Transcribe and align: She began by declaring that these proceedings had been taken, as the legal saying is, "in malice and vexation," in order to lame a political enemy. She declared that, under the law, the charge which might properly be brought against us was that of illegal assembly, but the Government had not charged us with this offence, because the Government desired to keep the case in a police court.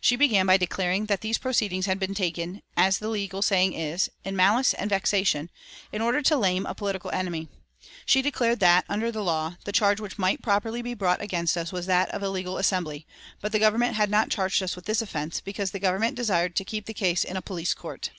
She 0.00 0.16
began 0.16 0.46
by 0.46 0.56
declaring 0.56 1.06
that 1.06 1.20
these 1.20 1.38
proceedings 1.38 1.86
had 1.86 2.00
been 2.00 2.12
taken, 2.12 2.60
as 2.76 2.98
the 2.98 3.06
legal 3.08 3.40
saying 3.40 3.72
is, 3.72 4.10
"in 4.24 4.34
malice 4.34 4.74
and 4.74 4.90
vexation," 4.90 5.48
in 5.92 6.02
order 6.02 6.22
to 6.22 6.36
lame 6.36 6.66
a 6.66 6.74
political 6.74 7.12
enemy. 7.12 7.46
She 8.04 8.20
declared 8.20 8.58
that, 8.58 8.84
under 8.88 9.12
the 9.12 9.22
law, 9.22 9.58
the 9.64 9.70
charge 9.70 10.00
which 10.00 10.18
might 10.18 10.42
properly 10.42 10.82
be 10.82 10.94
brought 10.94 11.22
against 11.22 11.56
us 11.56 11.70
was 11.70 11.86
that 11.86 12.08
of 12.10 12.20
illegal 12.20 12.58
assembly, 12.58 13.06
but 13.40 13.52
the 13.52 13.60
Government 13.60 13.94
had 13.94 14.10
not 14.10 14.28
charged 14.28 14.60
us 14.60 14.74
with 14.74 14.86
this 14.86 15.02
offence, 15.02 15.40
because 15.40 15.70
the 15.70 15.78
Government 15.78 16.16
desired 16.16 16.56
to 16.56 16.64
keep 16.64 16.86
the 16.86 16.92
case 16.92 17.22
in 17.22 17.36
a 17.36 17.40
police 17.40 17.72
court. 17.72 18.10